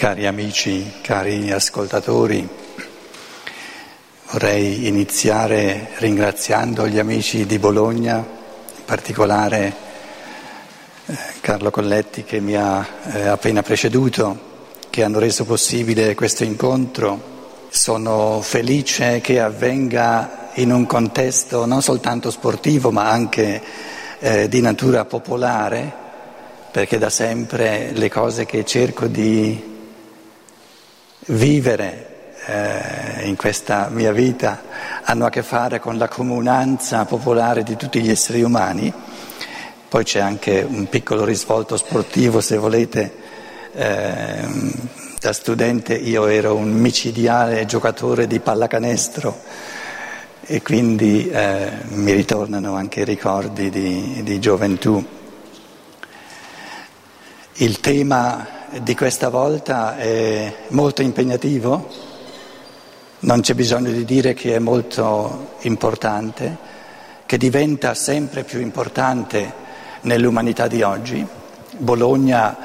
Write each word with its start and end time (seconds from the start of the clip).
cari 0.00 0.26
amici, 0.26 0.90
cari 1.02 1.52
ascoltatori, 1.52 2.48
vorrei 4.30 4.86
iniziare 4.86 5.90
ringraziando 5.96 6.88
gli 6.88 6.98
amici 6.98 7.44
di 7.44 7.58
Bologna, 7.58 8.16
in 8.16 8.84
particolare 8.86 9.74
eh, 11.04 11.14
Carlo 11.42 11.70
Colletti 11.70 12.24
che 12.24 12.40
mi 12.40 12.56
ha 12.56 12.82
eh, 13.12 13.26
appena 13.26 13.60
preceduto, 13.60 14.38
che 14.88 15.04
hanno 15.04 15.18
reso 15.18 15.44
possibile 15.44 16.14
questo 16.14 16.44
incontro. 16.44 17.68
Sono 17.68 18.40
felice 18.40 19.20
che 19.20 19.38
avvenga 19.38 20.48
in 20.54 20.72
un 20.72 20.86
contesto 20.86 21.66
non 21.66 21.82
soltanto 21.82 22.30
sportivo 22.30 22.90
ma 22.90 23.10
anche 23.10 23.62
eh, 24.18 24.48
di 24.48 24.62
natura 24.62 25.04
popolare, 25.04 25.92
perché 26.70 26.96
da 26.96 27.10
sempre 27.10 27.90
le 27.92 28.08
cose 28.08 28.46
che 28.46 28.64
cerco 28.64 29.06
di 29.06 29.68
vivere 31.30 32.06
eh, 32.46 33.26
in 33.26 33.36
questa 33.36 33.88
mia 33.90 34.12
vita 34.12 34.62
hanno 35.04 35.26
a 35.26 35.30
che 35.30 35.42
fare 35.42 35.78
con 35.78 35.98
la 35.98 36.08
comunanza 36.08 37.04
popolare 37.04 37.62
di 37.62 37.76
tutti 37.76 38.00
gli 38.00 38.10
esseri 38.10 38.42
umani. 38.42 38.92
Poi 39.88 40.04
c'è 40.04 40.20
anche 40.20 40.66
un 40.68 40.88
piccolo 40.88 41.24
risvolto 41.24 41.76
sportivo, 41.76 42.40
se 42.40 42.56
volete. 42.56 43.28
Eh, 43.72 44.98
da 45.20 45.32
studente 45.32 45.94
io 45.94 46.26
ero 46.26 46.54
un 46.54 46.72
micidiale 46.72 47.66
giocatore 47.66 48.26
di 48.26 48.40
pallacanestro 48.40 49.38
e 50.40 50.62
quindi 50.62 51.28
eh, 51.28 51.70
mi 51.90 52.12
ritornano 52.12 52.74
anche 52.74 53.00
i 53.00 53.04
ricordi 53.04 53.68
di, 53.68 54.22
di 54.24 54.40
gioventù. 54.40 55.04
Il 57.54 57.80
tema 57.80 58.59
di 58.78 58.94
questa 58.94 59.30
volta 59.30 59.96
è 59.96 60.54
molto 60.68 61.02
impegnativo, 61.02 61.88
non 63.20 63.40
c'è 63.40 63.54
bisogno 63.54 63.90
di 63.90 64.04
dire 64.04 64.32
che 64.32 64.54
è 64.54 64.58
molto 64.60 65.56
importante, 65.62 66.56
che 67.26 67.36
diventa 67.36 67.94
sempre 67.94 68.44
più 68.44 68.60
importante 68.60 69.52
nell'umanità 70.02 70.68
di 70.68 70.82
oggi. 70.82 71.26
Bologna 71.78 72.56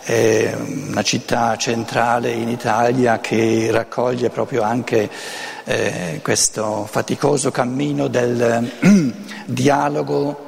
è 0.00 0.56
una 0.88 1.02
città 1.02 1.56
centrale 1.56 2.30
in 2.30 2.48
Italia 2.48 3.20
che 3.20 3.68
raccoglie 3.70 4.30
proprio 4.30 4.62
anche 4.62 5.10
eh, 5.64 6.20
questo 6.22 6.86
faticoso 6.90 7.50
cammino 7.50 8.08
del 8.08 8.70
dialogo 9.44 10.43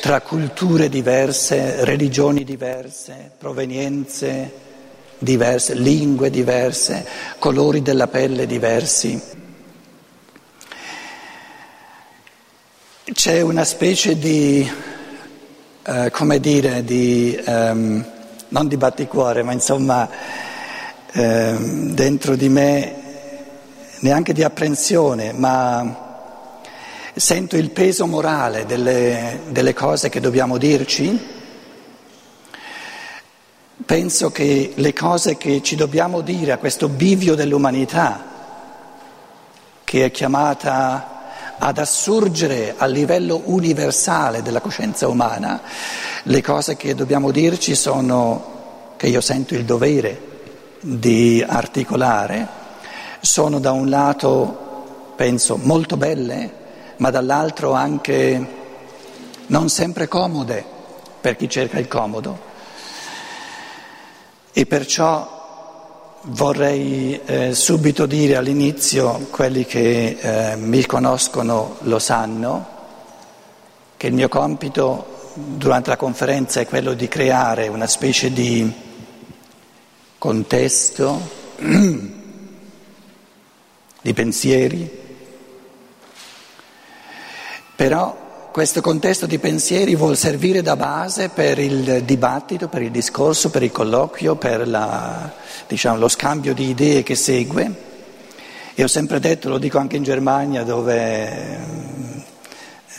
tra 0.00 0.20
culture 0.20 0.88
diverse, 0.88 1.84
religioni 1.84 2.44
diverse, 2.44 3.30
provenienze 3.36 4.64
diverse, 5.18 5.74
lingue 5.74 6.30
diverse, 6.30 7.06
colori 7.38 7.82
della 7.82 8.06
pelle 8.06 8.46
diversi. 8.46 9.20
C'è 13.12 13.40
una 13.40 13.64
specie 13.64 14.18
di, 14.18 14.70
eh, 15.86 16.10
come 16.10 16.40
dire, 16.40 16.84
di, 16.84 17.34
ehm, 17.34 18.04
non 18.48 18.68
di 18.68 18.76
batticuore, 18.76 19.42
ma 19.42 19.52
insomma 19.52 20.08
ehm, 21.12 21.92
dentro 21.94 22.36
di 22.36 22.48
me 22.48 22.94
neanche 24.00 24.32
di 24.32 24.42
apprensione, 24.42 25.32
ma 25.32 26.05
sento 27.16 27.56
il 27.56 27.70
peso 27.70 28.06
morale 28.06 28.66
delle, 28.66 29.40
delle 29.48 29.72
cose 29.72 30.10
che 30.10 30.20
dobbiamo 30.20 30.58
dirci, 30.58 31.18
penso 33.86 34.30
che 34.30 34.72
le 34.74 34.92
cose 34.92 35.38
che 35.38 35.62
ci 35.62 35.76
dobbiamo 35.76 36.20
dire 36.20 36.52
a 36.52 36.58
questo 36.58 36.88
bivio 36.88 37.34
dell'umanità, 37.34 38.22
che 39.82 40.04
è 40.04 40.10
chiamata 40.10 41.54
ad 41.56 41.78
assurgere 41.78 42.74
a 42.76 42.84
livello 42.84 43.40
universale 43.46 44.42
della 44.42 44.60
coscienza 44.60 45.08
umana, 45.08 45.62
le 46.24 46.42
cose 46.42 46.76
che 46.76 46.94
dobbiamo 46.94 47.30
dirci 47.30 47.74
sono, 47.74 48.92
che 48.98 49.06
io 49.06 49.22
sento 49.22 49.54
il 49.54 49.64
dovere 49.64 50.20
di 50.80 51.42
articolare, 51.46 52.46
sono 53.20 53.58
da 53.58 53.72
un 53.72 53.88
lato, 53.88 55.14
penso, 55.16 55.56
molto 55.56 55.96
belle, 55.96 56.64
ma 56.98 57.10
dall'altro 57.10 57.72
anche 57.72 58.46
non 59.46 59.68
sempre 59.68 60.08
comode 60.08 60.64
per 61.20 61.36
chi 61.36 61.48
cerca 61.48 61.78
il 61.78 61.88
comodo. 61.88 62.54
E 64.52 64.66
perciò 64.66 66.18
vorrei 66.22 67.20
eh, 67.24 67.54
subito 67.54 68.06
dire 68.06 68.36
all'inizio, 68.36 69.26
quelli 69.30 69.64
che 69.66 70.16
eh, 70.18 70.56
mi 70.56 70.84
conoscono 70.86 71.76
lo 71.80 71.98
sanno, 71.98 72.74
che 73.96 74.06
il 74.06 74.14
mio 74.14 74.28
compito 74.28 75.14
durante 75.34 75.90
la 75.90 75.96
conferenza 75.96 76.60
è 76.60 76.66
quello 76.66 76.94
di 76.94 77.08
creare 77.08 77.68
una 77.68 77.86
specie 77.86 78.32
di 78.32 78.72
contesto 80.18 81.20
di 84.00 84.14
pensieri 84.14 85.04
però 87.76 88.24
questo 88.56 88.80
contesto 88.80 89.26
di 89.26 89.38
pensieri 89.38 89.94
vuol 89.94 90.16
servire 90.16 90.62
da 90.62 90.76
base 90.76 91.28
per 91.28 91.58
il 91.58 92.04
dibattito, 92.04 92.68
per 92.68 92.80
il 92.80 92.90
discorso, 92.90 93.50
per 93.50 93.62
il 93.62 93.70
colloquio, 93.70 94.36
per 94.36 94.66
la, 94.66 95.30
diciamo, 95.68 95.98
lo 95.98 96.08
scambio 96.08 96.54
di 96.54 96.70
idee 96.70 97.02
che 97.02 97.14
segue. 97.14 97.70
E 98.74 98.82
ho 98.82 98.86
sempre 98.86 99.20
detto, 99.20 99.50
lo 99.50 99.58
dico 99.58 99.76
anche 99.76 99.96
in 99.96 100.04
Germania 100.04 100.62
dove 100.62 101.58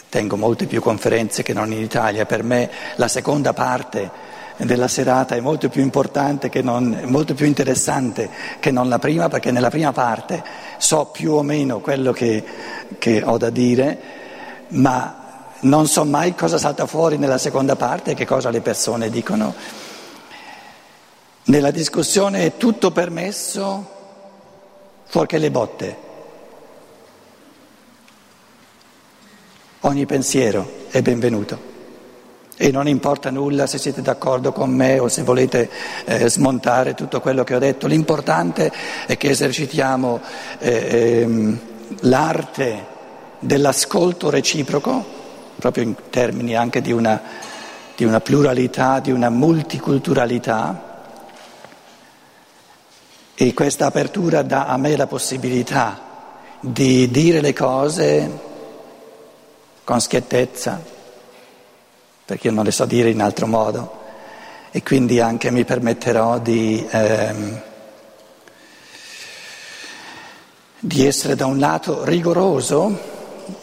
tengo 0.09 0.37
molte 0.37 0.67
più 0.67 0.79
conferenze 0.79 1.41
che 1.41 1.53
non 1.53 1.71
in 1.71 1.81
Italia, 1.81 2.27
per 2.27 2.43
me 2.43 2.69
la 2.97 3.07
seconda 3.07 3.53
parte 3.53 4.11
della 4.57 4.87
serata 4.87 5.35
è 5.35 5.39
molto 5.39 5.69
più 5.69 5.81
importante, 5.81 6.51
non, 6.61 6.99
molto 7.05 7.33
più 7.33 7.47
interessante 7.47 8.29
che 8.59 8.69
non 8.69 8.89
la 8.89 8.99
prima, 8.99 9.27
perché 9.27 9.49
nella 9.49 9.71
prima 9.71 9.91
parte 9.91 10.43
so 10.77 11.05
più 11.05 11.33
o 11.33 11.41
meno 11.41 11.79
quello 11.79 12.11
che, 12.11 12.43
che 12.99 13.23
ho 13.25 13.37
da 13.37 13.49
dire 13.49 14.25
ma 14.69 15.25
non 15.61 15.87
so 15.87 16.05
mai 16.05 16.35
cosa 16.35 16.57
salta 16.57 16.85
fuori 16.85 17.17
nella 17.17 17.37
seconda 17.37 17.75
parte 17.75 18.11
e 18.11 18.13
che 18.13 18.25
cosa 18.25 18.49
le 18.49 18.61
persone 18.61 19.09
dicono. 19.09 19.53
Nella 21.45 21.71
discussione 21.71 22.45
è 22.45 22.57
tutto 22.57 22.91
permesso 22.91 23.95
fuorché 25.05 25.37
le 25.37 25.51
botte. 25.51 26.05
Ogni 29.81 30.05
pensiero 30.05 30.85
è 30.89 31.01
benvenuto 31.01 31.75
e 32.57 32.71
non 32.71 32.87
importa 32.87 33.29
nulla 33.29 33.67
se 33.67 33.77
siete 33.77 34.01
d'accordo 34.01 34.51
con 34.51 34.71
me 34.71 34.97
o 34.97 35.07
se 35.07 35.21
volete 35.21 35.69
eh, 36.05 36.27
smontare 36.27 36.95
tutto 36.95 37.21
quello 37.21 37.43
che 37.43 37.55
ho 37.55 37.59
detto, 37.59 37.85
l'importante 37.85 38.71
è 39.05 39.15
che 39.15 39.29
esercitiamo 39.29 40.19
eh, 40.57 41.21
ehm, 41.21 41.59
l'arte 42.01 42.95
dell'ascolto 43.39 44.29
reciproco, 44.29 45.05
proprio 45.57 45.83
in 45.83 45.95
termini 46.09 46.55
anche 46.55 46.81
di 46.81 46.91
una, 46.91 47.21
di 47.95 48.03
una 48.03 48.19
pluralità, 48.19 48.99
di 48.99 49.11
una 49.11 49.29
multiculturalità. 49.29 50.85
E 53.35 53.53
questa 53.53 53.85
apertura 53.85 54.41
dà 54.41 54.65
a 54.65 54.77
me 54.77 54.95
la 54.95 55.07
possibilità 55.07 56.01
di 56.59 57.09
dire 57.11 57.39
le 57.39 57.53
cose 57.53 58.39
con 59.83 60.01
schiettezza, 60.01 60.81
perché 62.25 62.47
io 62.47 62.53
non 62.53 62.65
le 62.65 62.71
so 62.71 62.85
dire 62.85 63.09
in 63.09 63.21
altro 63.21 63.47
modo, 63.47 64.05
e 64.71 64.83
quindi 64.83 65.19
anche 65.19 65.49
mi 65.51 65.63
permetterò 65.63 66.39
di, 66.39 66.85
ehm, 66.89 67.61
di 70.79 71.05
essere 71.05 71.35
da 71.35 71.45
un 71.45 71.57
lato 71.57 72.03
rigoroso, 72.03 73.15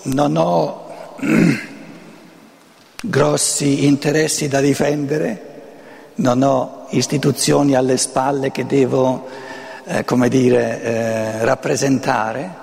non 0.02 0.36
ho 0.36 0.86
grossi 3.06 3.84
interessi 3.86 4.48
da 4.48 4.60
difendere, 4.60 5.52
non 6.16 6.42
ho 6.42 6.86
istituzioni 6.90 7.74
alle 7.74 7.96
spalle 7.96 8.50
che 8.50 8.66
devo, 8.66 9.26
eh, 9.84 10.04
come 10.04 10.28
dire, 10.28 10.82
eh, 10.82 11.44
rappresentare. 11.44 12.62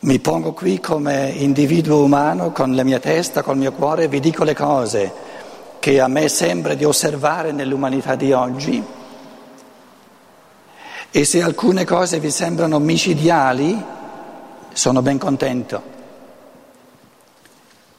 Mi 0.00 0.18
pongo 0.18 0.52
qui 0.52 0.80
come 0.80 1.30
individuo 1.36 2.02
umano 2.02 2.52
con 2.52 2.74
la 2.74 2.82
mia 2.82 2.98
testa, 2.98 3.42
col 3.42 3.58
mio 3.58 3.72
cuore, 3.72 4.08
vi 4.08 4.20
dico 4.20 4.44
le 4.44 4.54
cose 4.54 5.12
che 5.78 6.00
a 6.00 6.08
me 6.08 6.28
sembra 6.28 6.74
di 6.74 6.84
osservare 6.84 7.52
nell'umanità 7.52 8.14
di 8.14 8.32
oggi. 8.32 8.82
E 11.12 11.24
se 11.24 11.42
alcune 11.42 11.84
cose 11.84 12.18
vi 12.18 12.30
sembrano 12.30 12.78
micidiali, 12.78 13.82
sono 14.72 15.02
ben 15.02 15.18
contento 15.18 15.98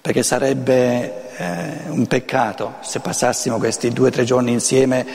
perché 0.01 0.23
sarebbe 0.23 1.35
eh, 1.37 1.89
un 1.89 2.07
peccato 2.07 2.75
se 2.81 2.99
passassimo 2.99 3.59
questi 3.59 3.89
due 3.91 4.07
o 4.07 4.11
tre 4.11 4.23
giorni 4.23 4.51
insieme 4.51 5.05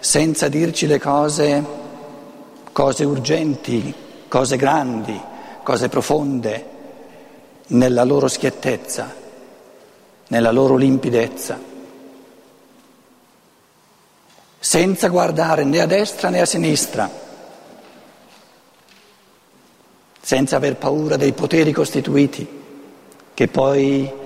senza 0.00 0.48
dirci 0.48 0.88
le 0.88 0.98
cose, 0.98 1.64
cose 2.72 3.04
urgenti, 3.04 3.94
cose 4.26 4.56
grandi, 4.56 5.18
cose 5.62 5.88
profonde, 5.88 6.66
nella 7.68 8.02
loro 8.02 8.26
schiettezza, 8.26 9.14
nella 10.26 10.50
loro 10.50 10.74
limpidezza, 10.74 11.56
senza 14.58 15.08
guardare 15.08 15.62
né 15.62 15.80
a 15.80 15.86
destra 15.86 16.30
né 16.30 16.40
a 16.40 16.46
sinistra, 16.46 17.08
senza 20.20 20.56
aver 20.56 20.76
paura 20.76 21.16
dei 21.16 21.32
poteri 21.32 21.72
costituiti 21.72 22.60
che 23.34 23.48
poi 23.48 24.20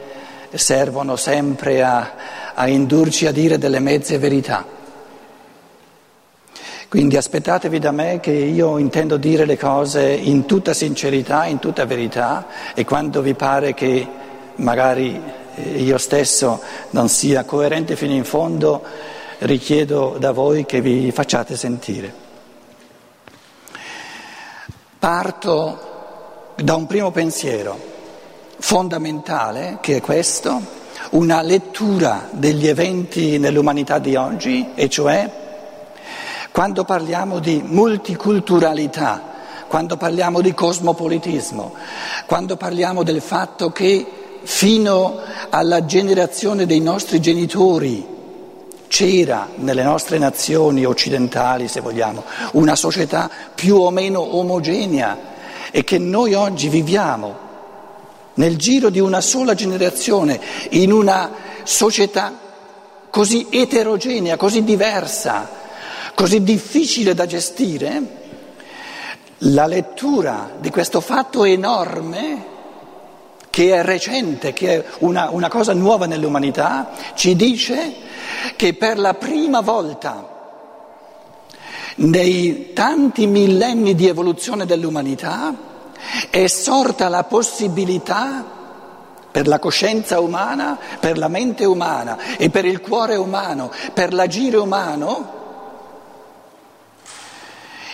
servono 0.52 1.16
sempre 1.16 1.82
a, 1.82 2.12
a 2.54 2.68
indurci 2.68 3.26
a 3.26 3.32
dire 3.32 3.58
delle 3.58 3.80
mezze 3.80 4.18
verità. 4.18 4.64
Quindi 6.88 7.16
aspettatevi 7.16 7.78
da 7.78 7.90
me 7.90 8.20
che 8.20 8.30
io 8.30 8.78
intendo 8.78 9.16
dire 9.16 9.44
le 9.44 9.58
cose 9.58 10.02
in 10.08 10.46
tutta 10.46 10.72
sincerità, 10.72 11.44
in 11.46 11.58
tutta 11.58 11.84
verità 11.84 12.46
e 12.74 12.84
quando 12.84 13.22
vi 13.22 13.34
pare 13.34 13.74
che 13.74 14.06
magari 14.56 15.20
eh, 15.56 15.82
io 15.82 15.98
stesso 15.98 16.62
non 16.90 17.08
sia 17.08 17.44
coerente 17.44 17.96
fino 17.96 18.12
in 18.14 18.24
fondo, 18.24 18.82
richiedo 19.38 20.16
da 20.18 20.30
voi 20.30 20.64
che 20.64 20.80
vi 20.80 21.10
facciate 21.10 21.56
sentire. 21.56 22.24
Parto 24.98 25.80
da 26.56 26.74
un 26.76 26.86
primo 26.86 27.10
pensiero 27.10 27.94
fondamentale 28.58 29.78
che 29.80 29.96
è 29.96 30.00
questo, 30.00 30.60
una 31.10 31.42
lettura 31.42 32.28
degli 32.30 32.66
eventi 32.66 33.38
nell'umanità 33.38 33.98
di 33.98 34.16
oggi, 34.16 34.70
e 34.74 34.88
cioè 34.88 35.44
quando 36.50 36.84
parliamo 36.84 37.38
di 37.38 37.62
multiculturalità, 37.64 39.34
quando 39.68 39.96
parliamo 39.96 40.40
di 40.40 40.54
cosmopolitismo, 40.54 41.74
quando 42.24 42.56
parliamo 42.56 43.02
del 43.02 43.20
fatto 43.20 43.70
che 43.70 44.06
fino 44.42 45.18
alla 45.50 45.84
generazione 45.84 46.66
dei 46.66 46.80
nostri 46.80 47.20
genitori 47.20 48.14
c'era 48.88 49.48
nelle 49.56 49.82
nostre 49.82 50.18
nazioni 50.18 50.84
occidentali, 50.84 51.68
se 51.68 51.80
vogliamo, 51.80 52.24
una 52.52 52.76
società 52.76 53.28
più 53.54 53.76
o 53.76 53.90
meno 53.90 54.36
omogenea 54.36 55.18
e 55.70 55.84
che 55.84 55.98
noi 55.98 56.34
oggi 56.34 56.68
viviamo 56.68 57.44
nel 58.36 58.56
giro 58.56 58.90
di 58.90 59.00
una 59.00 59.20
sola 59.20 59.54
generazione, 59.54 60.40
in 60.70 60.92
una 60.92 61.30
società 61.62 62.38
così 63.10 63.46
eterogenea, 63.50 64.36
così 64.36 64.62
diversa, 64.64 65.48
così 66.14 66.42
difficile 66.42 67.14
da 67.14 67.26
gestire, 67.26 68.24
la 69.38 69.66
lettura 69.66 70.52
di 70.58 70.70
questo 70.70 71.00
fatto 71.00 71.44
enorme, 71.44 72.54
che 73.50 73.74
è 73.74 73.82
recente, 73.82 74.52
che 74.52 74.76
è 74.76 74.84
una, 74.98 75.30
una 75.30 75.48
cosa 75.48 75.72
nuova 75.72 76.06
nell'umanità, 76.06 76.90
ci 77.14 77.34
dice 77.36 77.94
che 78.54 78.74
per 78.74 78.98
la 78.98 79.14
prima 79.14 79.60
volta 79.60 80.34
nei 81.96 82.72
tanti 82.74 83.26
millenni 83.26 83.94
di 83.94 84.08
evoluzione 84.08 84.66
dell'umanità, 84.66 85.54
è 86.30 86.46
sorta 86.46 87.08
la 87.08 87.24
possibilità 87.24 88.44
per 89.30 89.46
la 89.46 89.58
coscienza 89.58 90.18
umana, 90.20 90.78
per 90.98 91.18
la 91.18 91.28
mente 91.28 91.66
umana 91.66 92.36
e 92.38 92.48
per 92.48 92.64
il 92.64 92.80
cuore 92.80 93.16
umano, 93.16 93.70
per 93.92 94.14
l'agire 94.14 94.56
umano, 94.56 95.34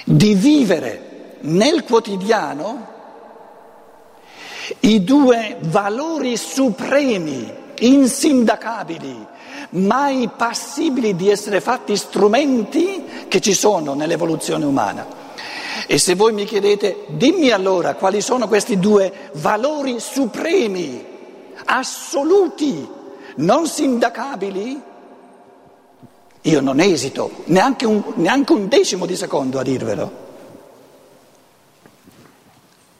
di 0.04 0.34
vivere 0.34 1.38
nel 1.40 1.82
quotidiano 1.84 2.90
i 4.81 5.02
due 5.02 5.56
valori 5.60 6.37
supremi, 6.37 7.52
insindacabili, 7.81 9.26
mai 9.70 10.31
passibili 10.37 11.16
di 11.16 11.28
essere 11.28 11.60
fatti 11.60 11.96
strumenti 11.96 13.26
che 13.26 13.40
ci 13.40 13.52
sono 13.52 13.94
nell'evoluzione 13.94 14.64
umana. 14.64 15.21
E 15.92 15.98
se 15.98 16.14
voi 16.14 16.32
mi 16.32 16.46
chiedete, 16.46 17.04
dimmi 17.08 17.50
allora 17.50 17.96
quali 17.96 18.22
sono 18.22 18.48
questi 18.48 18.78
due 18.78 19.28
valori 19.34 20.00
supremi, 20.00 21.04
assoluti, 21.66 22.88
non 23.36 23.66
sindacabili, 23.66 24.82
io 26.40 26.60
non 26.62 26.80
esito 26.80 27.42
neanche 27.44 27.84
un, 27.84 28.02
neanche 28.14 28.54
un 28.54 28.68
decimo 28.68 29.04
di 29.04 29.16
secondo 29.16 29.58
a 29.58 29.62
dirvelo. 29.62 30.12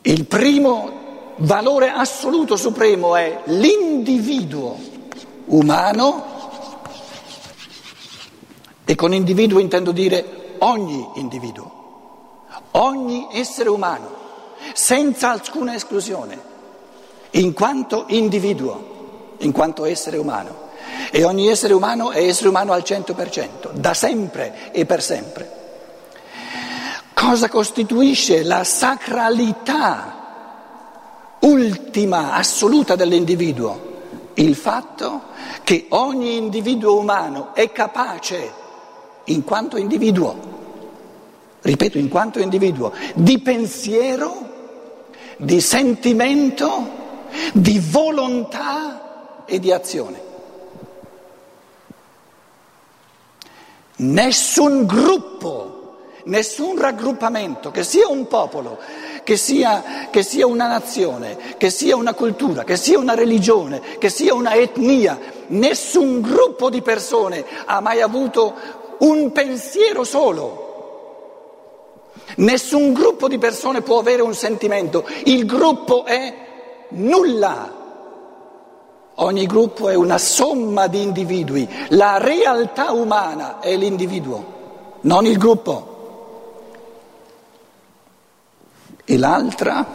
Il 0.03 0.27
primo 0.27 0.91
valore 1.37 1.89
assoluto 1.89 2.57
supremo 2.57 3.17
è 3.17 3.41
l'individuo 3.45 4.77
umano 5.47 6.25
e 8.85 8.95
con 8.95 9.15
individuo 9.15 9.61
intendo 9.61 9.93
dire 9.93 10.57
ogni 10.59 11.09
individuo 11.15 11.81
ogni 12.73 13.29
essere 13.33 13.69
umano, 13.69 14.21
senza 14.73 15.31
alcuna 15.31 15.75
esclusione, 15.75 16.51
in 17.31 17.53
quanto 17.53 18.05
individuo, 18.09 19.37
in 19.39 19.53
quanto 19.53 19.85
essere 19.85 20.17
umano. 20.17 20.71
E 21.11 21.25
ogni 21.25 21.49
essere 21.49 21.75
umano 21.75 22.11
è 22.11 22.25
essere 22.25 22.49
umano 22.49 22.73
al 22.73 22.83
100%, 22.85 23.73
da 23.73 23.95
sempre 23.95 24.73
e 24.73 24.87
per 24.87 25.03
sempre. 25.03 25.61
Cosa 27.15 27.49
costituisce 27.49 28.43
la 28.43 28.65
sacralità 28.65 30.21
ultima, 31.41 32.33
assoluta 32.33 32.97
dell'individuo? 32.97 33.91
Il 34.35 34.55
fatto 34.57 35.23
che 35.63 35.87
ogni 35.91 36.37
individuo 36.37 36.99
umano 36.99 37.55
è 37.55 37.71
capace, 37.71 38.61
in 39.25 39.45
quanto 39.45 39.77
individuo, 39.77 40.52
ripeto, 41.63 41.99
in 41.99 42.09
quanto 42.09 42.41
individuo, 42.41 42.93
di 43.15 43.41
pensiero, 43.41 44.51
di 45.37 45.61
sentimento, 45.61 47.01
di 47.53 47.79
volontà 47.79 49.45
e 49.47 49.59
di 49.59 49.73
azione. 49.73 50.31
Nessun 53.97 54.87
gruppo, 54.87 55.97
nessun 56.25 56.79
raggruppamento, 56.79 57.71
che 57.71 57.85
sia 57.85 58.09
un 58.09 58.27
popolo, 58.27 58.79
che 59.23 59.37
sia, 59.37 60.09
che 60.11 60.25
sia 60.25 60.47
una 60.47 60.67
nazione, 60.67 61.39
che 61.57 61.71
sia 61.71 61.95
una 61.95 62.15
cultura, 62.15 62.65
che 62.65 62.77
sia 62.77 62.99
una 62.99 63.15
religione, 63.15 63.81
che 63.99 64.09
sia 64.09 64.35
una 64.35 64.55
etnia, 64.55 65.17
nessun 65.49 66.21
gruppo 66.21 66.71
di 66.71 66.83
persone 66.83 67.45
ha 67.67 67.81
mai 67.81 68.01
avuto 68.01 68.55
un 68.99 69.31
pensiero 69.31 70.03
solo 70.03 70.72
Nessun 72.37 72.93
gruppo 72.93 73.29
di 73.29 73.39
persone 73.39 73.83
può 73.83 73.99
avere 73.99 74.23
un 74.23 74.35
sentimento, 74.35 75.07
il 75.25 75.45
gruppo 75.45 76.05
è 76.05 76.35
nulla. 76.91 77.81
Ogni 79.17 79.47
gruppo 79.47 79.89
è 79.89 79.95
una 79.95 80.19
somma 80.19 80.87
di 80.87 81.03
individui, 81.03 81.69
la 81.91 82.17
realtà 82.17 82.93
umana 82.93 83.61
è 83.61 83.77
l'individuo, 83.77 85.01
non 85.03 85.27
il 85.27 85.37
gruppo. 85.37 85.91
E 89.05 89.19
l'altra, 89.19 89.87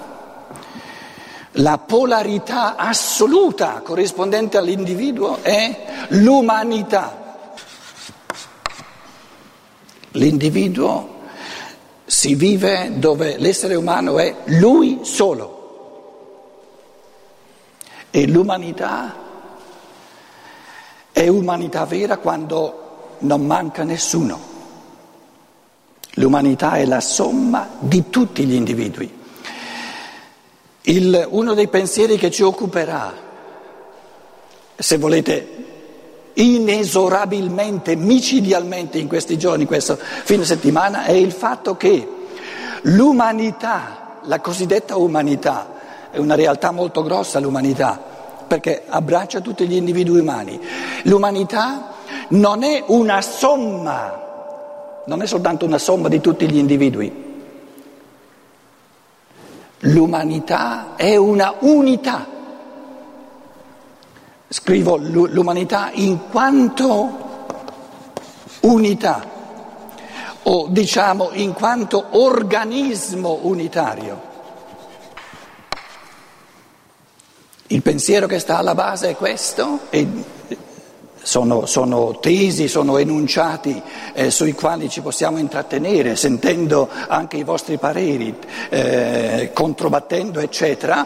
la 1.52 1.78
polarità 1.80 2.76
assoluta 2.76 3.82
corrispondente 3.84 4.58
all'individuo 4.58 5.40
è 5.42 5.86
l'umanità. 6.10 7.26
L'individuo 10.12 11.16
si 12.10 12.36
vive 12.36 12.94
dove 12.96 13.38
l'essere 13.38 13.76
umano 13.76 14.18
è 14.18 14.34
lui 14.46 15.00
solo 15.02 15.56
e 18.10 18.26
l'umanità 18.26 19.14
è 21.12 21.28
umanità 21.28 21.86
vera 21.86 22.18
quando 22.18 23.16
non 23.20 23.46
manca 23.46 23.84
nessuno. 23.84 24.56
L'umanità 26.12 26.76
è 26.76 26.86
la 26.86 27.02
somma 27.02 27.70
di 27.80 28.10
tutti 28.10 28.46
gli 28.46 28.54
individui. 28.54 29.16
Il, 30.84 31.28
uno 31.30 31.54
dei 31.54 31.68
pensieri 31.68 32.18
che 32.18 32.32
ci 32.32 32.44
occuperà, 32.44 33.14
se 34.76 34.98
volete, 34.98 35.67
inesorabilmente, 36.38 37.96
micidialmente 37.96 38.98
in 38.98 39.08
questi 39.08 39.38
giorni, 39.38 39.66
questo 39.66 39.98
fine 39.98 40.44
settimana, 40.44 41.06
è 41.06 41.12
il 41.12 41.32
fatto 41.32 41.76
che 41.78 42.08
l'umanità, 42.82 44.20
la 44.24 44.40
cosiddetta 44.40 44.98
umanità, 44.98 45.76
è 46.12 46.18
una 46.18 46.36
realtà 46.36 46.72
molto 46.72 47.04
grossa 47.04 47.40
l'umanità, 47.40 48.00
perché 48.48 48.84
abbraccia 48.88 49.42
tutti 49.42 49.68
gli 49.68 49.76
individui 49.76 50.20
umani. 50.20 50.60
L'umanità 51.04 51.94
non 52.30 52.64
è 52.64 52.84
una 52.88 53.22
somma, 53.22 54.26
non 55.06 55.22
è 55.22 55.26
soltanto 55.26 55.66
una 55.66 55.78
somma 55.78 56.08
di 56.08 56.22
tutti 56.22 56.50
gli 56.50 56.58
individui. 56.58 57.26
L'umanità 59.82 60.96
è 60.96 61.16
una 61.16 61.56
unità. 61.60 62.36
Scrivo 64.60 64.98
l'umanità 64.98 65.92
in 65.94 66.30
quanto 66.32 67.46
unità 68.62 69.24
o 70.42 70.66
diciamo 70.68 71.30
in 71.34 71.54
quanto 71.54 72.08
organismo 72.10 73.38
unitario. 73.44 74.20
Il 77.68 77.84
pensiero 77.84 78.26
che 78.26 78.40
sta 78.40 78.58
alla 78.58 78.74
base 78.74 79.10
è 79.10 79.16
questo 79.16 79.82
e 79.92 80.08
sono, 81.22 81.68
sono 81.68 82.18
tesi, 82.20 82.68
sono 82.68 82.98
enunciati 82.98 83.80
eh, 84.14 84.32
sui 84.32 84.54
quali 84.54 84.90
ci 84.90 85.02
possiamo 85.02 85.38
intrattenere, 85.38 86.16
sentendo 86.16 86.90
anche 87.08 87.38
i 87.38 87.44
vostri 87.44 87.78
pareri, 87.78 88.36
eh, 88.70 89.52
controbattendo, 89.54 90.40
eccetera. 90.40 91.06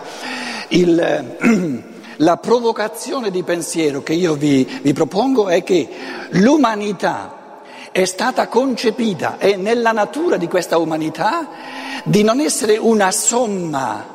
Il, 0.69 1.89
la 2.21 2.37
provocazione 2.37 3.31
di 3.31 3.43
pensiero 3.43 4.03
che 4.03 4.13
io 4.13 4.35
vi, 4.35 4.67
vi 4.81 4.93
propongo 4.93 5.49
è 5.49 5.63
che 5.63 5.87
l'umanità 6.31 7.39
è 7.91 8.05
stata 8.05 8.47
concepita, 8.47 9.37
è 9.37 9.55
nella 9.55 9.91
natura 9.91 10.37
di 10.37 10.47
questa 10.47 10.77
umanità 10.77 11.47
di 12.03 12.23
non 12.23 12.39
essere 12.39 12.77
una 12.77 13.11
somma, 13.11 14.05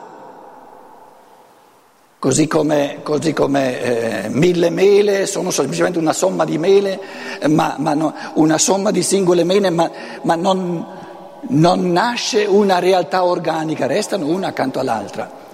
così 2.19 2.47
come, 2.47 3.01
così 3.03 3.33
come 3.33 3.81
eh, 3.81 4.29
mille 4.29 4.71
mele 4.71 5.27
sono 5.27 5.51
semplicemente 5.51 5.99
una 5.99 6.13
somma 6.13 6.45
di 6.45 6.59
mele, 6.59 7.01
ma, 7.49 7.75
ma 7.79 7.93
no, 7.95 8.15
una 8.35 8.57
somma 8.57 8.93
di 8.93 9.03
singole 9.03 9.45
mele, 9.45 9.71
ma, 9.71 9.91
ma 10.23 10.37
non, 10.37 10.87
non 11.49 11.93
nasce 11.93 12.45
una 12.45 12.79
realtà 12.79 13.25
organica, 13.25 13.87
restano 13.87 14.27
una 14.27 14.49
accanto 14.49 14.79
all'altra. 14.79 15.46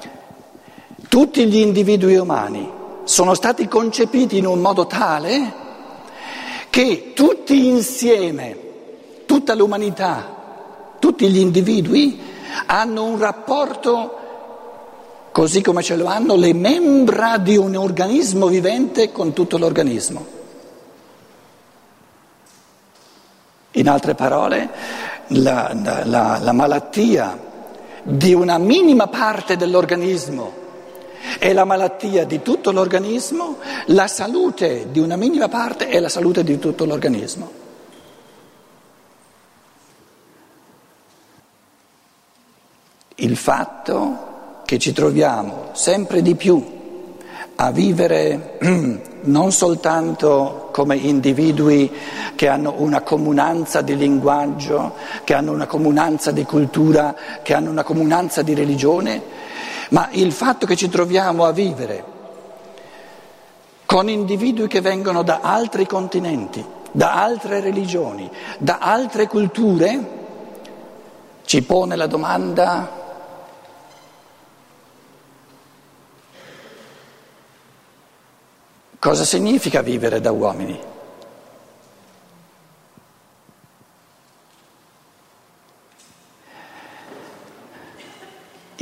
Tutti 1.12 1.46
gli 1.46 1.58
individui 1.58 2.16
umani 2.16 2.66
sono 3.04 3.34
stati 3.34 3.68
concepiti 3.68 4.38
in 4.38 4.46
un 4.46 4.60
modo 4.60 4.86
tale 4.86 5.52
che 6.70 7.12
tutti 7.14 7.66
insieme, 7.66 8.56
tutta 9.26 9.54
l'umanità, 9.54 10.94
tutti 10.98 11.28
gli 11.28 11.36
individui 11.36 12.18
hanno 12.64 13.04
un 13.04 13.18
rapporto 13.18 14.18
così 15.32 15.60
come 15.60 15.82
ce 15.82 15.96
lo 15.96 16.06
hanno 16.06 16.34
le 16.34 16.54
membra 16.54 17.36
di 17.36 17.58
un 17.58 17.76
organismo 17.76 18.46
vivente 18.46 19.12
con 19.12 19.34
tutto 19.34 19.58
l'organismo. 19.58 20.24
In 23.72 23.86
altre 23.86 24.14
parole, 24.14 24.70
la, 25.26 25.72
la, 25.74 26.38
la 26.40 26.52
malattia 26.52 27.38
di 28.02 28.32
una 28.32 28.56
minima 28.56 29.08
parte 29.08 29.58
dell'organismo 29.58 30.60
è 31.38 31.52
la 31.52 31.64
malattia 31.64 32.24
di 32.24 32.42
tutto 32.42 32.70
l'organismo, 32.72 33.58
la 33.86 34.06
salute 34.06 34.88
di 34.90 34.98
una 34.98 35.16
minima 35.16 35.48
parte 35.48 35.88
è 35.88 35.98
la 36.00 36.08
salute 36.08 36.44
di 36.44 36.58
tutto 36.58 36.84
l'organismo. 36.84 37.60
Il 43.16 43.36
fatto 43.36 44.62
che 44.64 44.78
ci 44.78 44.92
troviamo 44.92 45.68
sempre 45.72 46.22
di 46.22 46.34
più 46.34 46.80
a 47.56 47.70
vivere 47.70 48.58
non 49.22 49.52
soltanto 49.52 50.70
come 50.72 50.96
individui 50.96 51.90
che 52.34 52.48
hanno 52.48 52.74
una 52.78 53.02
comunanza 53.02 53.82
di 53.82 53.96
linguaggio, 53.96 54.94
che 55.22 55.34
hanno 55.34 55.52
una 55.52 55.66
comunanza 55.66 56.32
di 56.32 56.44
cultura, 56.44 57.14
che 57.42 57.54
hanno 57.54 57.70
una 57.70 57.84
comunanza 57.84 58.42
di 58.42 58.54
religione, 58.54 59.22
ma 59.92 60.08
il 60.12 60.32
fatto 60.32 60.66
che 60.66 60.76
ci 60.76 60.88
troviamo 60.88 61.44
a 61.44 61.52
vivere 61.52 62.10
con 63.84 64.08
individui 64.08 64.66
che 64.66 64.80
vengono 64.80 65.22
da 65.22 65.40
altri 65.42 65.86
continenti, 65.86 66.64
da 66.90 67.22
altre 67.22 67.60
religioni, 67.60 68.30
da 68.58 68.78
altre 68.78 69.26
culture, 69.26 70.20
ci 71.44 71.62
pone 71.62 71.96
la 71.96 72.06
domanda 72.06 73.00
cosa 78.98 79.24
significa 79.24 79.82
vivere 79.82 80.20
da 80.22 80.30
uomini? 80.30 80.91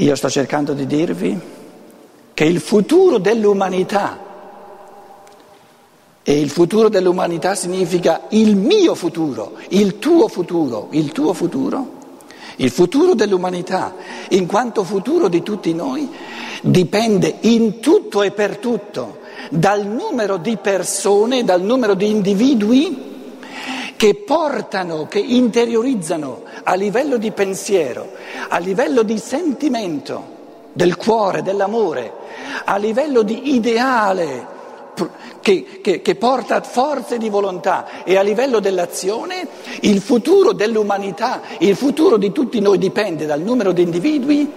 Io 0.00 0.14
sto 0.14 0.30
cercando 0.30 0.72
di 0.72 0.86
dirvi 0.86 1.38
che 2.32 2.44
il 2.44 2.58
futuro 2.58 3.18
dell'umanità, 3.18 4.18
e 6.22 6.40
il 6.40 6.48
futuro 6.48 6.88
dell'umanità 6.88 7.54
significa 7.54 8.22
il 8.30 8.56
mio 8.56 8.94
futuro, 8.94 9.58
il 9.68 9.98
tuo 9.98 10.26
futuro, 10.28 10.88
il 10.92 11.12
tuo 11.12 11.34
futuro, 11.34 11.98
il 12.56 12.70
futuro 12.70 13.14
dell'umanità, 13.14 13.94
in 14.30 14.46
quanto 14.46 14.84
futuro 14.84 15.28
di 15.28 15.42
tutti 15.42 15.74
noi, 15.74 16.08
dipende 16.62 17.36
in 17.40 17.80
tutto 17.80 18.22
e 18.22 18.30
per 18.30 18.56
tutto 18.56 19.18
dal 19.50 19.84
numero 19.84 20.38
di 20.38 20.56
persone, 20.56 21.44
dal 21.44 21.60
numero 21.60 21.92
di 21.92 22.08
individui 22.08 23.08
che 23.96 24.14
portano, 24.14 25.06
che 25.08 25.18
interiorizzano 25.18 26.44
a 26.62 26.74
livello 26.74 27.16
di 27.16 27.30
pensiero, 27.30 28.12
a 28.48 28.58
livello 28.58 29.02
di 29.02 29.18
sentimento 29.18 30.38
del 30.72 30.96
cuore, 30.96 31.42
dell'amore, 31.42 32.12
a 32.64 32.76
livello 32.76 33.22
di 33.22 33.54
ideale 33.54 34.58
che, 35.40 35.80
che, 35.80 36.02
che, 36.02 36.14
porta 36.16 36.60
forze 36.60 37.18
di 37.18 37.28
volontà 37.28 38.04
e 38.04 38.16
a 38.16 38.22
livello 38.22 38.60
dell'azione, 38.60 39.46
il 39.80 40.00
futuro 40.00 40.52
dell'umanità, 40.52 41.40
il 41.58 41.76
futuro 41.76 42.16
di 42.16 42.32
tutti 42.32 42.60
noi 42.60 42.78
dipende 42.78 43.26
dal 43.26 43.40
numero 43.40 43.72
di 43.72 43.82
individui 43.82 44.52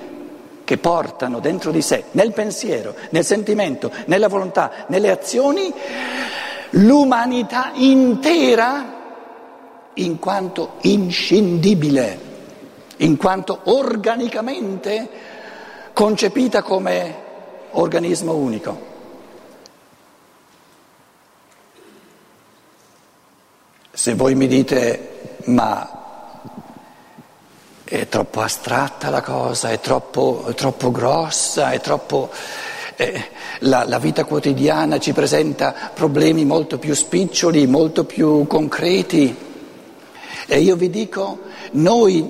che 0.63 0.77
portano 0.77 1.39
dentro 1.39 1.71
di 1.71 1.81
sé, 1.81 2.05
nel 2.11 2.33
pensiero, 2.33 2.95
nel 3.09 3.25
sentimento, 3.25 3.91
nella 4.05 4.27
volontà, 4.27 4.85
nelle 4.87 5.11
azioni, 5.11 5.71
l'umanità 6.71 7.71
intera 7.75 9.01
in 9.95 10.19
quanto 10.19 10.73
inscindibile, 10.81 12.19
in 12.97 13.17
quanto 13.17 13.59
organicamente 13.65 15.09
concepita 15.93 16.61
come 16.61 17.15
organismo 17.71 18.33
unico. 18.35 18.91
Se 23.91 24.15
voi 24.15 24.35
mi 24.35 24.47
dite 24.47 25.37
ma 25.45 26.01
è 27.83 28.07
troppo 28.07 28.41
astratta 28.41 29.11
la 29.11 29.21
cosa, 29.21 29.69
è 29.69 29.79
troppo, 29.79 30.45
è 30.47 30.53
troppo 30.55 30.91
grossa, 30.91 31.71
è 31.71 31.79
troppo... 31.79 32.31
Eh, 32.95 33.29
la, 33.59 33.83
la 33.85 33.99
vita 33.99 34.25
quotidiana 34.25 34.99
ci 34.99 35.13
presenta 35.13 35.91
problemi 35.93 36.43
molto 36.45 36.79
più 36.79 36.95
spiccioli, 36.95 37.67
molto 37.67 38.03
più 38.03 38.47
concreti. 38.47 39.52
E 40.47 40.59
io 40.59 40.75
vi 40.75 40.89
dico, 40.89 41.39
noi 41.71 42.29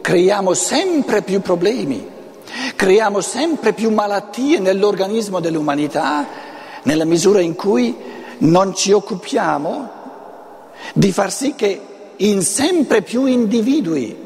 creiamo 0.00 0.52
sempre 0.54 1.22
più 1.22 1.40
problemi, 1.40 2.06
creiamo 2.74 3.20
sempre 3.20 3.72
più 3.72 3.90
malattie 3.90 4.58
nell'organismo 4.58 5.40
dell'umanità 5.40 6.26
nella 6.82 7.04
misura 7.04 7.40
in 7.40 7.54
cui 7.54 7.96
non 8.38 8.74
ci 8.74 8.90
occupiamo 8.92 9.90
di 10.94 11.12
far 11.12 11.32
sì 11.32 11.54
che 11.54 11.80
in 12.16 12.42
sempre 12.42 13.02
più 13.02 13.26
individui, 13.26 14.16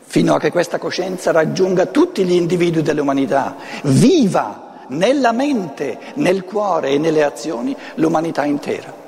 fino 0.00 0.34
a 0.34 0.38
che 0.38 0.50
questa 0.50 0.78
coscienza 0.78 1.30
raggiunga 1.30 1.86
tutti 1.86 2.24
gli 2.24 2.32
individui 2.32 2.82
dell'umanità, 2.82 3.56
viva 3.84 4.84
nella 4.88 5.32
mente, 5.32 5.98
nel 6.14 6.44
cuore 6.44 6.90
e 6.90 6.98
nelle 6.98 7.22
azioni 7.22 7.76
l'umanità 7.96 8.44
intera. 8.44 9.05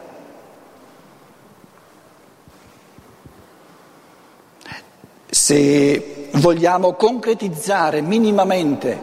Se 5.48 6.28
vogliamo 6.32 6.92
concretizzare 6.92 8.02
minimamente 8.02 9.02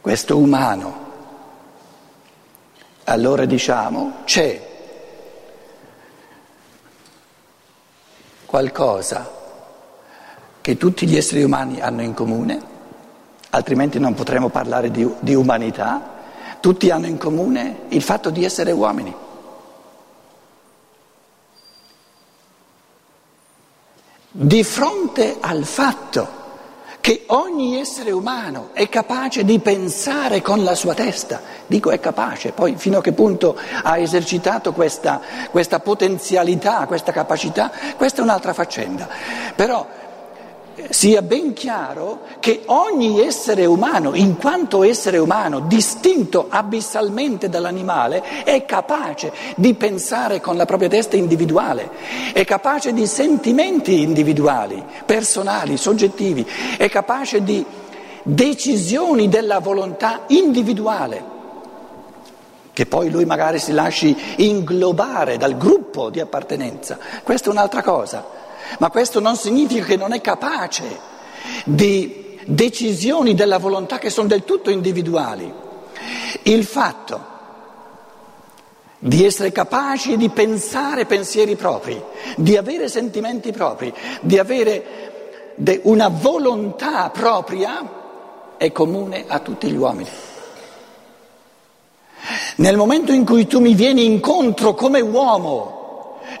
questo 0.00 0.38
umano, 0.38 0.98
allora 3.04 3.44
diciamo 3.44 4.22
c'è 4.24 4.68
qualcosa 8.46 9.30
che 10.62 10.78
tutti 10.78 11.06
gli 11.06 11.14
esseri 11.14 11.42
umani 11.42 11.78
hanno 11.82 12.00
in 12.00 12.14
comune 12.14 12.62
altrimenti 13.50 13.98
non 13.98 14.14
potremo 14.14 14.48
parlare 14.48 14.90
di, 14.90 15.06
di 15.20 15.34
umanità. 15.34 16.12
Tutti 16.60 16.88
hanno 16.88 17.04
in 17.04 17.18
comune 17.18 17.80
il 17.88 18.00
fatto 18.00 18.30
di 18.30 18.46
essere 18.46 18.72
uomini. 18.72 19.23
Di 24.44 24.62
fronte 24.62 25.38
al 25.40 25.64
fatto 25.64 26.28
che 27.00 27.24
ogni 27.28 27.80
essere 27.80 28.10
umano 28.10 28.68
è 28.74 28.90
capace 28.90 29.42
di 29.42 29.58
pensare 29.58 30.42
con 30.42 30.62
la 30.62 30.74
sua 30.74 30.92
testa, 30.92 31.40
dico 31.66 31.90
è 31.90 31.98
capace, 31.98 32.52
poi 32.52 32.74
fino 32.76 32.98
a 32.98 33.00
che 33.00 33.12
punto 33.12 33.56
ha 33.82 33.96
esercitato 33.96 34.74
questa, 34.74 35.18
questa 35.50 35.80
potenzialità, 35.80 36.84
questa 36.86 37.10
capacità, 37.10 37.72
questa 37.96 38.20
è 38.20 38.22
un'altra 38.22 38.52
faccenda. 38.52 39.08
Però 39.54 39.88
sia 40.90 41.22
ben 41.22 41.52
chiaro 41.52 42.20
che 42.40 42.62
ogni 42.66 43.20
essere 43.20 43.64
umano, 43.64 44.14
in 44.14 44.36
quanto 44.36 44.82
essere 44.82 45.18
umano, 45.18 45.60
distinto 45.60 46.46
abissalmente 46.48 47.48
dall'animale, 47.48 48.22
è 48.44 48.64
capace 48.64 49.32
di 49.56 49.74
pensare 49.74 50.40
con 50.40 50.56
la 50.56 50.64
propria 50.64 50.88
testa 50.88 51.16
individuale, 51.16 51.90
è 52.32 52.44
capace 52.44 52.92
di 52.92 53.06
sentimenti 53.06 54.02
individuali, 54.02 54.82
personali, 55.06 55.76
soggettivi, 55.76 56.46
è 56.76 56.88
capace 56.88 57.42
di 57.42 57.64
decisioni 58.22 59.28
della 59.28 59.58
volontà 59.58 60.22
individuale 60.28 61.32
che 62.72 62.86
poi 62.86 63.08
lui 63.08 63.24
magari 63.24 63.60
si 63.60 63.70
lasci 63.70 64.16
inglobare 64.38 65.36
dal 65.36 65.56
gruppo 65.56 66.10
di 66.10 66.18
appartenenza, 66.18 66.98
questa 67.22 67.48
è 67.48 67.52
un'altra 67.52 67.82
cosa. 67.82 68.43
Ma 68.78 68.90
questo 68.90 69.20
non 69.20 69.36
significa 69.36 69.84
che 69.84 69.96
non 69.96 70.12
è 70.12 70.20
capace 70.20 71.12
di 71.64 72.38
decisioni 72.44 73.34
della 73.34 73.58
volontà 73.58 73.98
che 73.98 74.10
sono 74.10 74.28
del 74.28 74.44
tutto 74.44 74.70
individuali. 74.70 75.52
Il 76.42 76.64
fatto 76.64 77.32
di 78.98 79.24
essere 79.24 79.52
capaci 79.52 80.16
di 80.16 80.30
pensare 80.30 81.04
pensieri 81.04 81.56
propri, 81.56 82.02
di 82.36 82.56
avere 82.56 82.88
sentimenti 82.88 83.52
propri, 83.52 83.92
di 84.22 84.38
avere 84.38 85.52
una 85.82 86.08
volontà 86.08 87.10
propria 87.10 88.02
è 88.56 88.72
comune 88.72 89.24
a 89.26 89.40
tutti 89.40 89.68
gli 89.68 89.76
uomini. 89.76 90.08
Nel 92.56 92.76
momento 92.76 93.12
in 93.12 93.24
cui 93.24 93.46
tu 93.46 93.60
mi 93.60 93.74
vieni 93.74 94.04
incontro 94.04 94.74
come 94.74 95.00
uomo, 95.00 95.83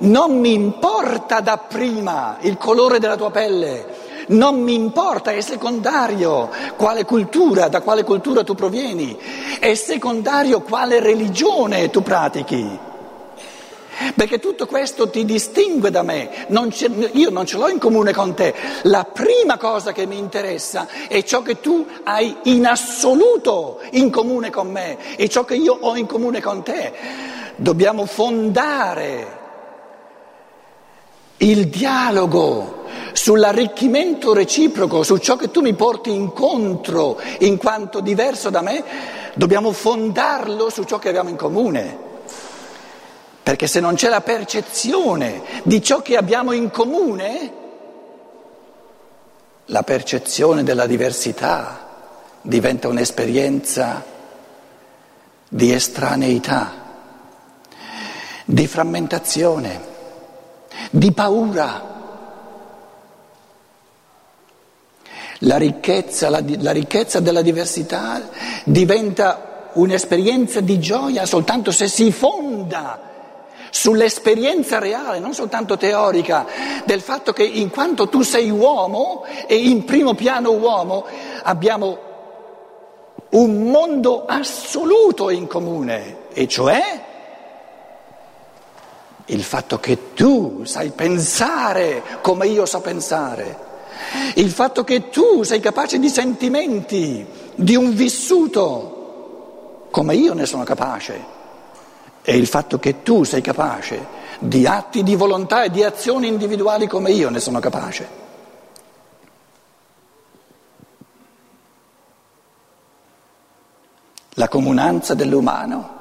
non 0.00 0.38
mi 0.38 0.52
importa 0.52 1.40
dapprima 1.40 2.38
il 2.40 2.56
colore 2.56 2.98
della 2.98 3.16
tua 3.16 3.30
pelle, 3.30 4.02
non 4.28 4.60
mi 4.60 4.74
importa, 4.74 5.32
è 5.32 5.40
secondario 5.40 6.48
quale 6.76 7.04
cultura, 7.04 7.68
da 7.68 7.80
quale 7.80 8.04
cultura 8.04 8.42
tu 8.42 8.54
provieni, 8.54 9.18
è 9.58 9.74
secondario 9.74 10.60
quale 10.60 11.00
religione 11.00 11.90
tu 11.90 12.02
pratichi. 12.02 12.92
Perché 14.16 14.40
tutto 14.40 14.66
questo 14.66 15.08
ti 15.08 15.24
distingue 15.24 15.90
da 15.90 16.02
me, 16.02 16.46
non 16.48 16.72
io 17.12 17.30
non 17.30 17.46
ce 17.46 17.56
l'ho 17.56 17.68
in 17.68 17.78
comune 17.78 18.12
con 18.12 18.34
te. 18.34 18.52
La 18.82 19.04
prima 19.04 19.56
cosa 19.56 19.92
che 19.92 20.04
mi 20.04 20.18
interessa 20.18 20.88
è 21.06 21.22
ciò 21.22 21.42
che 21.42 21.60
tu 21.60 21.86
hai 22.02 22.36
in 22.44 22.66
assoluto 22.66 23.80
in 23.92 24.10
comune 24.10 24.50
con 24.50 24.68
me 24.68 25.16
e 25.16 25.28
ciò 25.28 25.44
che 25.44 25.54
io 25.54 25.76
ho 25.78 25.96
in 25.96 26.06
comune 26.06 26.40
con 26.40 26.64
te. 26.64 26.92
Dobbiamo 27.54 28.04
fondare 28.04 29.42
il 31.44 31.68
dialogo 31.68 32.84
sull'arricchimento 33.12 34.32
reciproco, 34.32 35.02
su 35.02 35.18
ciò 35.18 35.36
che 35.36 35.50
tu 35.50 35.60
mi 35.60 35.74
porti 35.74 36.10
incontro 36.10 37.20
in 37.40 37.58
quanto 37.58 38.00
diverso 38.00 38.50
da 38.50 38.62
me, 38.62 38.82
dobbiamo 39.34 39.72
fondarlo 39.72 40.70
su 40.70 40.84
ciò 40.84 40.98
che 40.98 41.08
abbiamo 41.08 41.28
in 41.28 41.36
comune. 41.36 42.12
Perché 43.42 43.66
se 43.66 43.80
non 43.80 43.94
c'è 43.94 44.08
la 44.08 44.22
percezione 44.22 45.42
di 45.64 45.82
ciò 45.82 46.00
che 46.00 46.16
abbiamo 46.16 46.52
in 46.52 46.70
comune, 46.70 47.52
la 49.66 49.82
percezione 49.82 50.62
della 50.62 50.86
diversità 50.86 51.88
diventa 52.40 52.88
un'esperienza 52.88 54.02
di 55.48 55.72
estraneità, 55.72 56.72
di 58.46 58.66
frammentazione 58.66 59.92
di 60.90 61.12
paura. 61.12 61.92
La 65.38 65.56
ricchezza, 65.56 66.30
la, 66.30 66.42
la 66.58 66.70
ricchezza 66.72 67.20
della 67.20 67.42
diversità 67.42 68.28
diventa 68.64 69.70
un'esperienza 69.74 70.60
di 70.60 70.78
gioia 70.78 71.26
soltanto 71.26 71.70
se 71.70 71.88
si 71.88 72.12
fonda 72.12 73.12
sull'esperienza 73.70 74.78
reale, 74.78 75.18
non 75.18 75.34
soltanto 75.34 75.76
teorica, 75.76 76.46
del 76.84 77.00
fatto 77.00 77.32
che 77.32 77.42
in 77.42 77.70
quanto 77.70 78.08
tu 78.08 78.22
sei 78.22 78.48
uomo 78.48 79.24
e 79.48 79.56
in 79.56 79.84
primo 79.84 80.14
piano 80.14 80.52
uomo 80.52 81.04
abbiamo 81.42 81.98
un 83.30 83.62
mondo 83.64 84.26
assoluto 84.26 85.28
in 85.28 85.48
comune, 85.48 86.28
e 86.32 86.46
cioè 86.46 86.82
il 89.26 89.42
fatto 89.42 89.80
che 89.80 90.12
tu 90.12 90.64
sai 90.64 90.90
pensare 90.90 92.02
come 92.20 92.46
io 92.46 92.66
so 92.66 92.80
pensare, 92.80 93.72
il 94.34 94.50
fatto 94.50 94.84
che 94.84 95.08
tu 95.08 95.42
sei 95.42 95.60
capace 95.60 95.98
di 95.98 96.08
sentimenti, 96.08 97.26
di 97.54 97.74
un 97.74 97.94
vissuto 97.94 99.86
come 99.90 100.14
io 100.14 100.34
ne 100.34 100.44
sono 100.44 100.64
capace 100.64 101.32
e 102.22 102.36
il 102.36 102.46
fatto 102.46 102.78
che 102.78 103.02
tu 103.02 103.22
sei 103.24 103.40
capace 103.40 104.22
di 104.40 104.66
atti 104.66 105.02
di 105.02 105.14
volontà 105.14 105.64
e 105.64 105.70
di 105.70 105.82
azioni 105.82 106.26
individuali 106.26 106.86
come 106.86 107.10
io 107.10 107.30
ne 107.30 107.40
sono 107.40 107.60
capace. 107.60 108.22
La 114.36 114.48
comunanza 114.48 115.14
dell'umano 115.14 115.92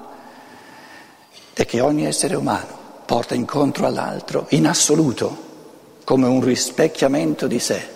è 1.54 1.66
che 1.66 1.82
ogni 1.82 2.06
essere 2.06 2.36
umano 2.36 2.83
porta 3.06 3.36
incontro 3.36 3.86
all'altro 3.86 4.46
in 4.50 4.68
assoluto, 4.68 5.52
come 6.04 6.28
un 6.28 6.42
rispecchiamento 6.42 7.48
di 7.48 7.60
sé. 7.60 7.92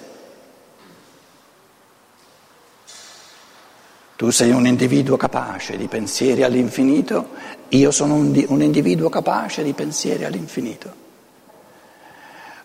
Tu 4.15 4.31
sei 4.31 4.49
un 4.51 4.65
individuo 4.65 5.15
capace 5.15 5.77
di 5.77 5.87
pensieri 5.87 6.43
all'infinito, 6.43 7.29
io 7.69 7.91
sono 7.91 8.15
un, 8.15 8.45
un 8.47 8.61
individuo 8.63 9.09
capace 9.09 9.61
di 9.63 9.73
pensieri 9.73 10.25
all'infinito. 10.25 11.05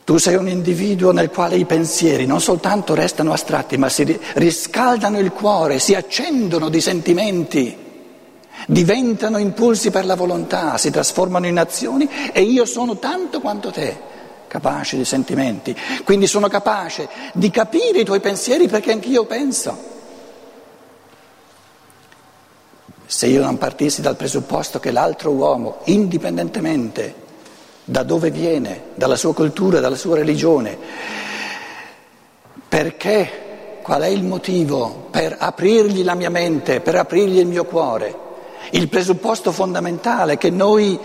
Tu 0.04 0.16
sei 0.16 0.34
un 0.34 0.48
individuo 0.48 1.12
nel 1.12 1.30
quale 1.30 1.56
i 1.56 1.64
pensieri 1.64 2.26
non 2.26 2.40
soltanto 2.40 2.94
restano 2.94 3.32
astratti, 3.32 3.76
ma 3.76 3.88
si 3.88 4.18
riscaldano 4.34 5.18
il 5.18 5.30
cuore, 5.30 5.78
si 5.78 5.94
accendono 5.94 6.68
di 6.68 6.80
sentimenti 6.80 7.81
diventano 8.66 9.38
impulsi 9.38 9.90
per 9.90 10.04
la 10.04 10.14
volontà, 10.14 10.78
si 10.78 10.90
trasformano 10.90 11.46
in 11.46 11.58
azioni 11.58 12.08
e 12.32 12.42
io 12.42 12.64
sono 12.64 12.98
tanto 12.98 13.40
quanto 13.40 13.70
te, 13.70 13.96
capace 14.46 14.96
di 14.96 15.04
sentimenti, 15.04 15.76
quindi 16.04 16.26
sono 16.26 16.48
capace 16.48 17.08
di 17.32 17.50
capire 17.50 18.00
i 18.00 18.04
tuoi 18.04 18.20
pensieri 18.20 18.68
perché 18.68 18.92
anch'io 18.92 19.24
penso. 19.24 19.90
Se 23.06 23.26
io 23.26 23.42
non 23.42 23.58
partissi 23.58 24.00
dal 24.00 24.16
presupposto 24.16 24.80
che 24.80 24.90
l'altro 24.90 25.32
uomo, 25.32 25.80
indipendentemente 25.84 27.14
da 27.84 28.04
dove 28.04 28.30
viene, 28.30 28.84
dalla 28.94 29.16
sua 29.16 29.34
cultura, 29.34 29.80
dalla 29.80 29.96
sua 29.96 30.16
religione, 30.16 30.78
perché, 32.68 33.80
qual 33.82 34.02
è 34.02 34.06
il 34.06 34.22
motivo 34.22 35.08
per 35.10 35.36
aprirgli 35.38 36.02
la 36.04 36.14
mia 36.14 36.30
mente, 36.30 36.80
per 36.80 36.96
aprirgli 36.96 37.38
il 37.38 37.46
mio 37.46 37.64
cuore? 37.64 38.21
Il 38.70 38.88
presupposto 38.88 39.52
fondamentale 39.52 40.38
che 40.38 40.50
noi, 40.50 40.98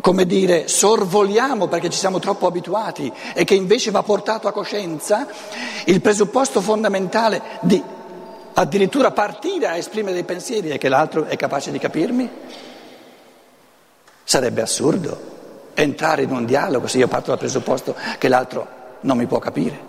come 0.00 0.26
dire, 0.26 0.68
sorvoliamo 0.68 1.66
perché 1.66 1.90
ci 1.90 1.98
siamo 1.98 2.18
troppo 2.18 2.46
abituati 2.46 3.12
e 3.34 3.44
che 3.44 3.54
invece 3.54 3.90
va 3.90 4.02
portato 4.02 4.48
a 4.48 4.52
coscienza, 4.52 5.26
il 5.86 6.00
presupposto 6.00 6.60
fondamentale 6.60 7.42
di 7.60 7.82
addirittura 8.54 9.12
partire 9.12 9.68
a 9.68 9.76
esprimere 9.76 10.14
dei 10.14 10.24
pensieri 10.24 10.70
è 10.70 10.78
che 10.78 10.88
l'altro 10.88 11.26
è 11.26 11.36
capace 11.36 11.70
di 11.70 11.78
capirmi? 11.78 12.28
Sarebbe 14.24 14.60
assurdo 14.60 15.36
entrare 15.74 16.22
in 16.22 16.32
un 16.32 16.44
dialogo 16.44 16.88
se 16.88 16.98
io 16.98 17.06
parto 17.06 17.30
dal 17.30 17.38
presupposto 17.38 17.94
che 18.18 18.28
l'altro 18.28 18.66
non 19.00 19.16
mi 19.16 19.26
può 19.26 19.38
capire. 19.38 19.86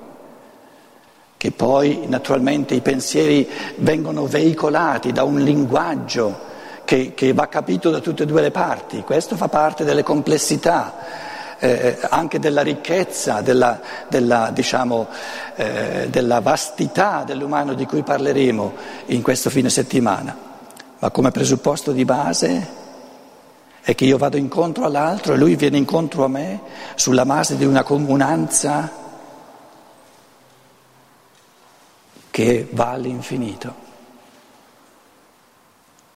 Che 1.35 1.51
poi 1.51 2.03
naturalmente 2.05 2.75
i 2.75 2.81
pensieri 2.81 3.49
vengono 3.77 4.27
veicolati 4.27 5.11
da 5.11 5.23
un 5.23 5.39
linguaggio 5.39 6.47
che, 6.89 7.13
che 7.13 7.34
va 7.34 7.47
capito 7.47 7.91
da 7.91 7.99
tutte 7.99 8.23
e 8.23 8.25
due 8.25 8.41
le 8.41 8.49
parti, 8.49 9.04
questo 9.04 9.36
fa 9.36 9.47
parte 9.47 9.84
delle 9.84 10.02
complessità 10.02 10.95
eh, 11.60 11.99
anche 12.10 12.39
della 12.39 12.63
ricchezza, 12.63 13.41
della, 13.41 13.80
della, 14.08 14.49
diciamo, 14.52 15.06
eh, 15.56 16.08
della 16.10 16.39
vastità 16.39 17.21
dell'umano 17.23 17.75
di 17.75 17.86
cui 17.86 18.02
parleremo 18.02 18.73
in 19.08 19.21
questo 19.21 19.52
fine 19.52 19.69
settimana, 19.69 20.36
ma 20.97 21.12
come 21.12 21.30
presupposto 21.30 21.91
di 21.91 22.06
base 22.06 22.67
è 23.82 23.93
che 23.93 24.06
io 24.06 24.17
vado 24.17 24.38
incontro 24.38 24.86
all'altro 24.86 25.36
e 25.36 25.38
lui 25.38 25.56
viene 25.56 25.78
incontro 25.78 26.23
a 26.23 26.28
me 26.28 26.60
sulla 26.95 27.23
base 27.23 27.56
di 27.56 27.65
una 27.65 27.84
comunanza 27.84 28.91
che 32.32 32.67
va 32.71 32.89
all'infinito. 32.89 33.88